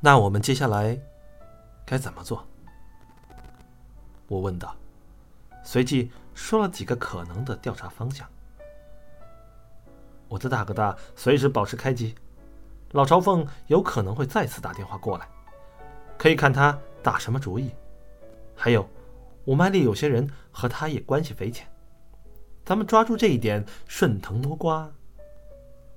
[0.00, 0.98] 那我们接下来
[1.84, 2.46] 该怎么做？
[4.28, 4.76] 我问道，
[5.64, 8.28] 随即说了几个可能的调查方向。
[10.28, 12.14] 我的大哥大随时保持开机，
[12.92, 15.26] 老朝奉有可能会再次打电话过来，
[16.16, 17.70] 可以看他打什么主意。
[18.54, 18.88] 还有，
[19.46, 21.66] 五麦里有些人和他也关系匪浅，
[22.64, 24.88] 咱们抓住这一点，顺藤摸瓜。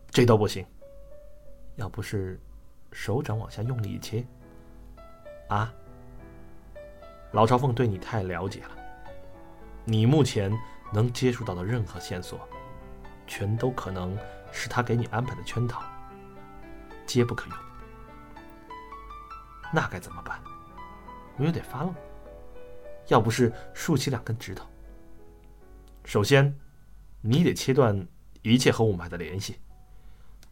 [0.09, 0.65] 这都不行，
[1.75, 2.39] 要不是
[2.91, 4.25] 手掌往下用力一切，
[5.47, 5.73] 啊？
[7.31, 8.71] 老朝奉对你太了解了，
[9.85, 10.51] 你目前
[10.91, 12.47] 能接触到的任何线索，
[13.25, 14.17] 全都可能
[14.51, 15.81] 是他给你安排的圈套，
[17.05, 17.57] 皆不可用。
[19.73, 20.39] 那该怎么办？
[21.37, 21.95] 我有点发愣。
[23.07, 24.65] 要不是竖起两根指头。
[26.03, 26.53] 首先，
[27.21, 28.07] 你得切断
[28.41, 29.59] 一切和雾霾的联系，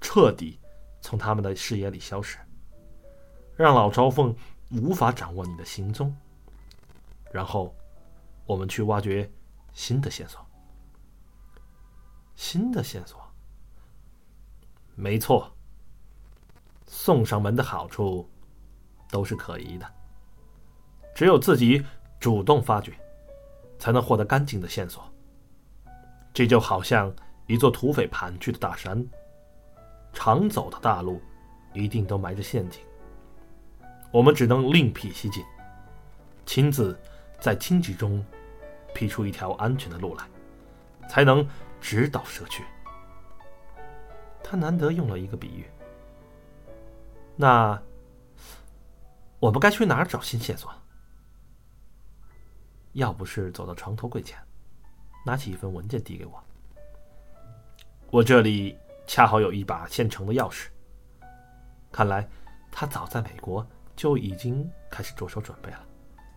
[0.02, 0.59] 彻底
[1.02, 2.38] 从他们的视野里消失，
[3.55, 4.36] 让老朝奉
[4.72, 6.16] 无法掌握你的行踪。
[7.31, 7.75] 然后，
[8.45, 9.30] 我们去挖掘
[9.73, 10.45] 新的线索。
[12.36, 13.22] 新的线索？
[14.95, 15.52] 没错。
[16.86, 18.28] 送上门的好处
[19.09, 19.86] 都是可疑的，
[21.16, 21.86] 只有自己。
[22.19, 22.91] 主动发掘，
[23.78, 25.09] 才能获得干净的线索。
[26.34, 27.09] 这就好像
[27.47, 29.08] 一座土匪盘踞的大山，
[30.14, 31.22] 常走的大路
[31.74, 32.82] 一定都埋着陷阱。
[34.12, 35.46] 我们只能另辟蹊径，
[36.46, 37.00] 亲自
[37.40, 38.26] 在荆棘中
[38.94, 40.28] 辟出一条安全的路来，
[41.08, 41.48] 才能
[41.80, 42.64] 直捣蛇穴。
[44.44, 45.66] 他难得用了一个比喻。
[47.36, 47.80] 那
[49.40, 50.74] 我们该去哪儿找新线索？
[52.94, 54.38] 要不是走到床头柜前，
[55.24, 56.44] 拿起一份文件递给我，
[58.10, 58.76] 我这里
[59.10, 60.68] 恰好有一把现成的钥匙。
[61.92, 62.30] 看来
[62.70, 63.66] 他早在美国
[63.96, 65.84] 就已经开始着手准备了。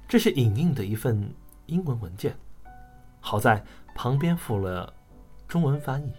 [0.08, 1.30] 这是影印的一份
[1.66, 2.34] 英文文件，
[3.20, 3.62] 好在
[3.94, 4.90] 旁边附了
[5.46, 6.14] 中文翻译。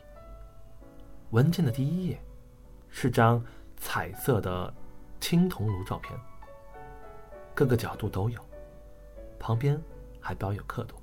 [1.31, 2.23] 文件的第一页
[2.87, 3.43] 是张
[3.75, 4.71] 彩色的
[5.19, 6.15] 青铜炉照片，
[7.55, 8.39] 各个角度都有，
[9.39, 9.81] 旁边。
[10.25, 10.95] 还标有刻度。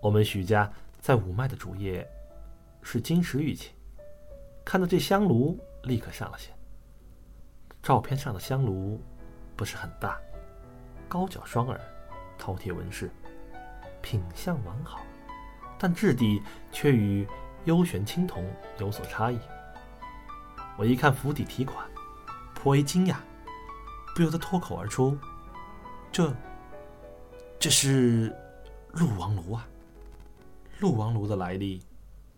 [0.00, 2.08] 我们许家在五脉的主业
[2.80, 3.72] 是金石玉器，
[4.68, 6.54] 看到这香炉，立刻上了线。
[7.82, 9.00] 照片上的香炉
[9.56, 10.20] 不是很大，
[11.08, 11.80] 高脚双耳，
[12.38, 13.10] 饕餮纹饰，
[14.02, 15.00] 品相完好，
[15.78, 17.26] 但质地却与
[17.64, 18.44] 幽玄青铜
[18.78, 19.38] 有所差异。
[20.76, 21.88] 我一看府邸题款，
[22.54, 23.16] 颇为惊讶，
[24.14, 25.16] 不由得脱口而出
[26.12, 26.30] ：“这……”
[27.58, 28.36] 这是
[28.92, 29.66] 鹿王炉啊！
[30.78, 31.82] 鹿王炉的来历，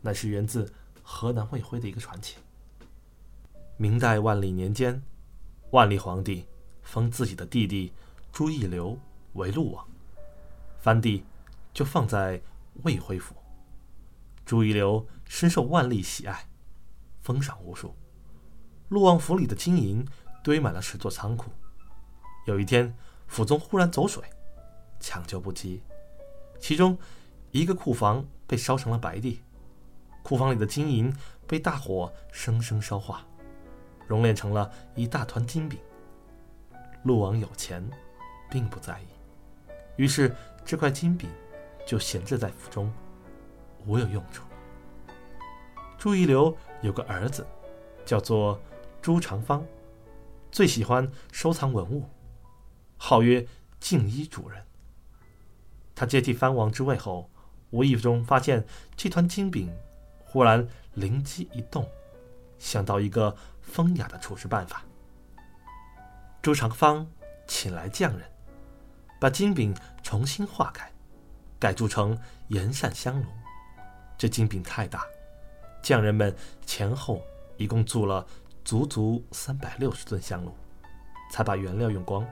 [0.00, 0.72] 乃是源自
[1.12, 2.36] 河南魏辉的一个传奇。
[3.76, 5.02] 明代万历年间，
[5.72, 6.46] 万历皇帝
[6.82, 7.92] 封自己的弟弟
[8.32, 8.96] 朱义流
[9.32, 9.86] 为陆王，
[10.78, 11.24] 藩地
[11.74, 12.40] 就放在
[12.84, 13.34] 魏辉府。
[14.46, 16.48] 朱义流深受万历喜爱，
[17.20, 17.94] 封赏无数。
[18.88, 20.06] 陆王府里的金银
[20.44, 21.50] 堆满了十座仓库。
[22.46, 22.96] 有一天，
[23.26, 24.22] 府中忽然走水。
[25.00, 25.82] 抢救不及，
[26.60, 26.96] 其中
[27.50, 29.40] 一个库房被烧成了白地，
[30.22, 31.12] 库房里的金银
[31.46, 33.24] 被大火生生烧化，
[34.06, 35.78] 熔炼成了一大团金饼。
[37.04, 37.82] 陆王有钱，
[38.50, 39.06] 并不在意，
[39.96, 41.30] 于是这块金饼
[41.86, 42.92] 就闲置在府中，
[43.86, 44.44] 无有用处。
[45.98, 47.46] 朱一流有个儿子，
[48.04, 48.60] 叫做
[49.00, 49.64] 朱长方，
[50.52, 52.04] 最喜欢收藏文物，
[52.98, 53.46] 号曰
[53.78, 54.62] 静一主人。
[55.94, 57.30] 他接替藩王之位后，
[57.70, 58.64] 无意中发现
[58.96, 59.70] 这团金饼，
[60.32, 60.64] 忽然
[60.94, 61.84] 灵机一动，
[62.56, 64.84] 想到一个风雅的处置办法。
[66.40, 67.04] 朱长方
[67.48, 68.30] 请来匠人，
[69.20, 69.74] 把金饼
[70.04, 70.88] 重新化开，
[71.58, 72.16] 改铸成
[72.46, 73.26] 盐扇香炉。
[74.16, 75.04] 这金饼太大，
[75.82, 76.32] 匠人们
[76.64, 77.20] 前后
[77.56, 78.24] 一共铸了
[78.64, 80.54] 足足三百六十吨香炉，
[81.32, 82.24] 才把原料用光。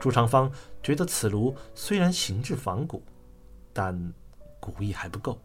[0.00, 0.50] 朱长方
[0.82, 3.00] 觉得此炉虽然形制仿古，
[3.72, 4.12] 但
[4.58, 5.38] 古意还不够，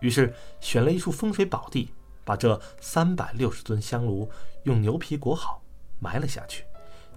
[0.00, 1.92] 于是选了一处风水宝地，
[2.24, 4.30] 把这三百六十尊香炉
[4.64, 5.62] 用牛皮裹好，
[5.98, 6.64] 埋了下去，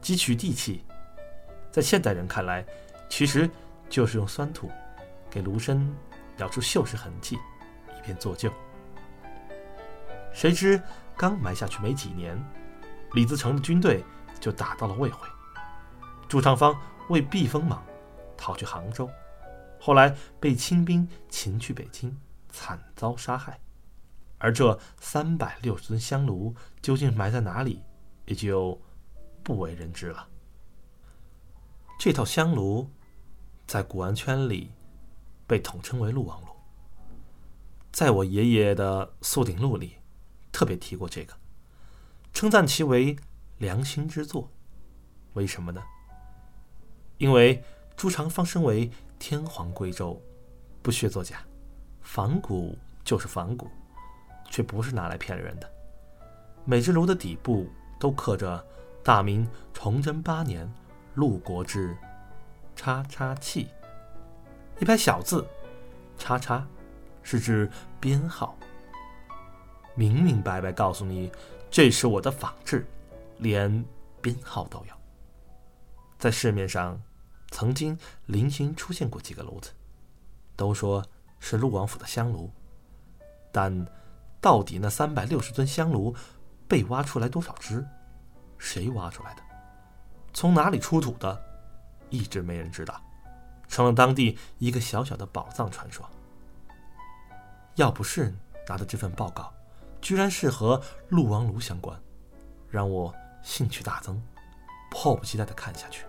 [0.01, 0.83] 汲取地气。
[1.71, 2.65] 在现代人看来，
[3.09, 3.50] 其实
[3.89, 4.69] 就是用酸土
[5.30, 5.91] 给炉身
[6.38, 8.51] 咬出锈蚀痕迹，以便做旧。
[10.31, 10.81] 谁知
[11.15, 12.38] 刚埋下去没几年，
[13.13, 14.03] 李自成的军队
[14.39, 15.27] 就打到了魏会。
[16.27, 16.75] 朱昌方
[17.09, 17.83] 为避锋芒，
[18.36, 19.09] 逃去杭州，
[19.79, 22.15] 后来被清兵擒去北京，
[22.53, 23.59] 惨遭杀害。
[24.38, 27.81] 而这三百六十吨香炉究竟埋在哪里，
[28.25, 28.79] 也就
[29.44, 30.27] 不为人知了。
[32.00, 32.89] 这套香炉，
[33.65, 34.71] 在古玩圈里
[35.47, 36.47] 被统称为鹿王炉。
[37.91, 39.97] 在我爷爷的《素鼎录》里，
[40.51, 41.33] 特别提过这个，
[42.33, 43.15] 称赞其为
[43.59, 44.50] 良心之作。
[45.33, 45.81] 为什么呢？
[47.17, 47.63] 因为
[47.95, 50.19] 朱长方身为天皇贵胄，
[50.81, 51.45] 不屑作假，
[52.03, 53.67] 仿古就是仿古，
[54.51, 55.69] 却不是拿来骗人的。
[56.63, 57.67] 每只炉的底部
[58.00, 58.63] 都刻着
[59.03, 60.71] 大明崇祯八年
[61.15, 61.97] 陆国志
[62.75, 63.69] 叉叉器，
[64.79, 65.45] 一排小字，
[66.17, 66.65] 叉叉。
[67.25, 67.71] 是指
[68.01, 68.53] 编号，
[69.95, 71.31] 明明白白告诉你，
[71.71, 72.85] 这是我的仿制，
[73.38, 73.85] 连
[74.21, 74.94] 编号都有。
[76.19, 77.01] 在市面上，
[77.50, 79.71] 曾经零星出现过几个炉子，
[80.57, 81.01] 都说
[81.45, 82.50] 是陆王府的香炉，
[83.51, 83.86] 但
[84.40, 86.16] 到底那三百六十尊香炉
[86.69, 87.86] 被挖出来多少只，
[88.57, 89.42] 谁挖出来的，
[90.34, 91.38] 从哪里出土的，
[92.10, 92.98] 一直没人知道，
[93.68, 96.10] 成了当地一个小小的宝藏传说。
[97.75, 98.34] 要不是
[98.66, 99.54] 拿的这份报告，
[100.00, 102.01] 居然是和陆王炉相关，
[102.69, 104.24] 让我兴趣大增，
[104.89, 106.06] 迫不及待的看下去。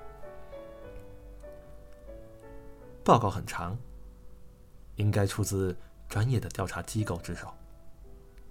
[3.02, 3.76] 报告很长，
[4.96, 5.76] 应该出自
[6.08, 7.48] 专业的调查机构之手。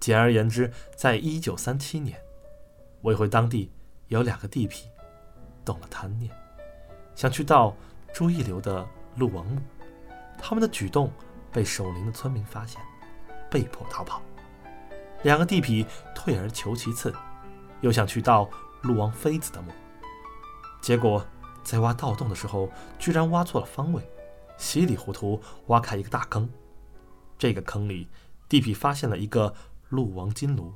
[0.00, 2.18] 简而言之，在一九三七年，
[3.00, 3.70] 我回当地
[4.08, 4.84] 有两个地痞
[5.64, 6.30] 动了贪念，
[7.14, 7.74] 想去盗
[8.12, 8.86] 朱一流的
[9.16, 9.60] 鹿王墓，
[10.38, 11.10] 他们的举动
[11.52, 12.80] 被守灵的村民发现。
[13.50, 14.20] 被迫逃跑，
[15.22, 17.14] 两个地痞退而求其次，
[17.82, 18.50] 又想去盗
[18.82, 19.70] 鹿王妃子的墓，
[20.82, 21.24] 结果
[21.62, 22.68] 在挖盗洞的时候，
[22.98, 24.02] 居然挖错了方位，
[24.56, 26.48] 稀里糊涂挖开一个大坑。
[27.38, 28.08] 这个坑里，
[28.48, 29.54] 地痞发现了一个
[29.88, 30.74] 陆王金炉，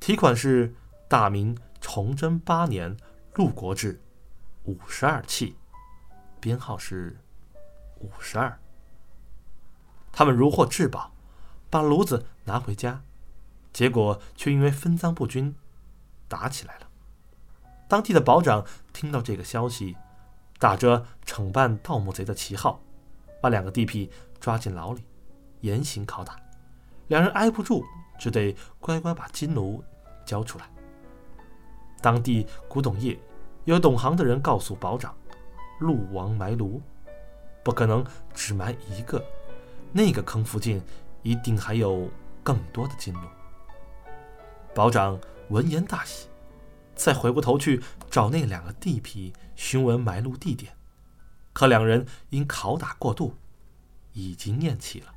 [0.00, 0.74] 题款是
[1.08, 2.96] 大明崇祯八年
[3.34, 4.00] 陆国志
[4.64, 5.56] 五十二器，
[6.40, 7.18] 编号是
[8.00, 8.58] 五十二。
[10.12, 11.12] 他们如获至宝。
[11.70, 13.02] 把炉子拿回家，
[13.74, 15.54] 结果却因为分赃不均，
[16.26, 16.88] 打起来了。
[17.86, 18.64] 当地的保长
[18.94, 19.94] 听到这个消息，
[20.58, 22.80] 打着惩办盗墓贼的旗号，
[23.40, 24.08] 把两个地痞
[24.40, 25.02] 抓进牢里，
[25.60, 26.36] 严刑拷打。
[27.08, 27.84] 两人挨不住，
[28.18, 29.82] 只得乖乖把金炉
[30.24, 30.64] 交出来。
[32.00, 33.18] 当地古董业
[33.64, 35.14] 有懂行的人告诉保长，
[35.80, 36.80] 陆王埋炉，
[37.62, 38.04] 不可能
[38.34, 39.24] 只埋一个，
[39.92, 40.82] 那个坑附近。
[41.24, 42.08] 一定还有
[42.44, 43.20] 更多的金炉。
[44.72, 45.18] 保长
[45.48, 46.28] 闻言大喜，
[46.94, 50.72] 再回过头去找那两个地痞询问埋路地点，
[51.58, 53.34] 可两人因拷打过度，
[54.12, 55.12] 已经咽气了，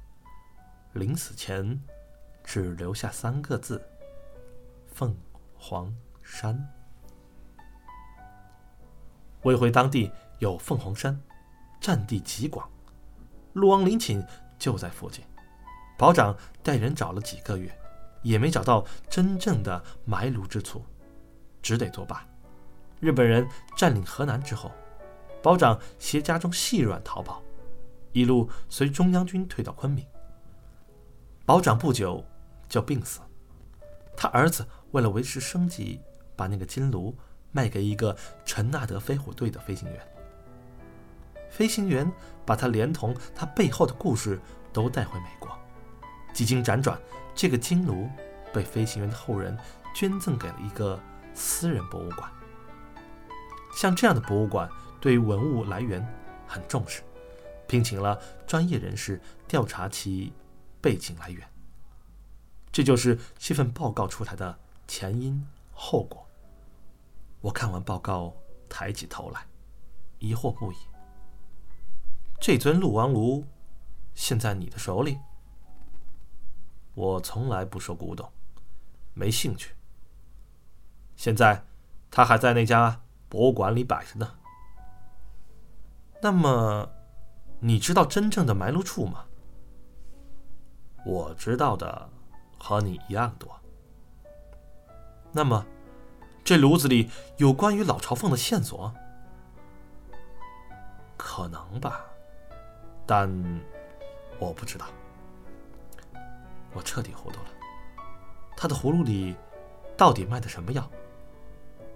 [0.93, 1.79] 临死前
[2.43, 3.79] 只留下三个字：
[4.91, 5.15] 凤
[5.55, 6.67] 凰山。
[9.43, 11.21] 魏回当地有凤凰山，
[11.79, 12.67] 占地极广，
[13.53, 14.25] 陆王陵寝
[14.57, 15.23] 就在附近。
[15.95, 17.71] 保长带人找了几个月，
[18.23, 20.83] 也没找到真正的埋炉之处，
[21.61, 22.27] 只得作罢。
[22.99, 23.47] 日本人
[23.77, 24.71] 占领河南之后，
[25.41, 27.41] 保长携家中细软逃跑，
[28.11, 30.05] 一路随中央军退到昆明。
[31.45, 32.23] 保长不久
[32.69, 33.19] 就病死，
[34.15, 35.99] 他儿子为了维持生计，
[36.35, 37.15] 把那个金炉
[37.51, 39.99] 卖给一个陈纳德飞虎队的飞行员。
[41.49, 42.09] 飞行员
[42.45, 44.39] 把他连同他背后的故事
[44.71, 45.49] 都带回美国。
[46.33, 46.97] 几经辗转，
[47.35, 48.07] 这个金炉
[48.53, 49.57] 被飞行员的后人
[49.93, 50.97] 捐赠给了一个
[51.33, 52.31] 私人博物馆。
[53.75, 54.69] 像这样的博物馆
[55.01, 56.01] 对文物来源
[56.47, 57.01] 很重视，
[57.67, 60.31] 聘请了专业人士调查其
[60.79, 61.45] 背景来源。
[62.71, 66.25] 这就是这份报告出台的前因后果。
[67.41, 68.33] 我看完报告，
[68.69, 69.45] 抬起头来，
[70.19, 70.75] 疑惑不已。
[72.39, 73.43] 这尊鹿王炉
[74.13, 75.17] 现在你的手里？
[76.93, 78.31] 我从来不收古董，
[79.13, 79.73] 没兴趣。
[81.15, 81.63] 现在，
[82.09, 84.35] 它还在那家博物馆里摆着呢。
[86.21, 86.87] 那么，
[87.59, 89.25] 你知道真正的埋炉处吗？
[91.03, 92.09] 我知道的
[92.59, 93.49] 和你一样多。
[95.31, 95.65] 那么，
[96.43, 98.93] 这炉子里有关于老朝奉的线索？
[101.17, 102.05] 可能吧，
[103.07, 103.27] 但
[104.37, 104.85] 我不知道。
[106.73, 107.47] 我彻底糊涂了，
[108.55, 109.35] 他的葫芦里
[109.97, 110.87] 到底卖的什么药？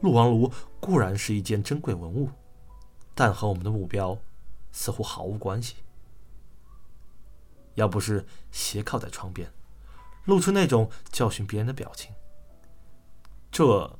[0.01, 2.29] 陆王炉固然是一件珍贵文物，
[3.15, 4.19] 但和我们的目标
[4.71, 5.77] 似乎毫无关系。
[7.73, 9.51] 要不是斜靠在窗边，
[10.25, 12.13] 露出那种教训别人的表情，
[13.51, 13.97] 这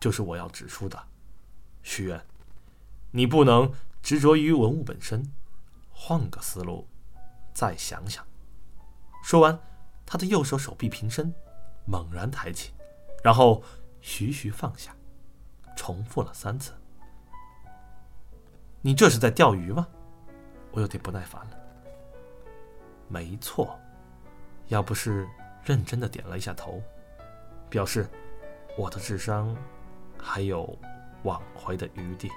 [0.00, 1.08] 就是我要指出的
[1.82, 2.24] 许愿，
[3.12, 3.72] 你不能
[4.02, 5.32] 执着于文物本身，
[5.90, 6.86] 换个思路，
[7.54, 8.26] 再想想。
[9.22, 9.60] 说完，
[10.04, 11.32] 他的右手手臂平伸，
[11.84, 12.72] 猛然抬起，
[13.22, 13.62] 然后
[14.00, 14.96] 徐徐放下，
[15.76, 16.72] 重复了三次。
[18.84, 19.86] 你这是在钓鱼吗？
[20.72, 21.56] 我有点不耐烦了。
[23.06, 23.78] 没错，
[24.66, 25.28] 要不是
[25.64, 26.82] 认真的点了一下头，
[27.70, 28.08] 表示
[28.76, 29.56] 我的智商
[30.18, 30.76] 还有
[31.22, 32.28] 挽回的余地。